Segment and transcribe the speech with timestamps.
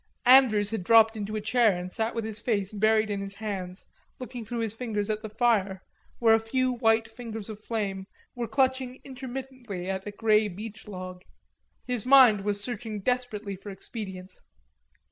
[0.25, 3.85] Andrews had dropped into a chair and sat with his face buried in his hands,
[4.17, 5.83] looking through his fingers at the fire,
[6.17, 11.21] where a few white fingers of flame were clutching intermittently at a grey beech log.
[11.85, 14.41] His mind was searching desperately for expedients.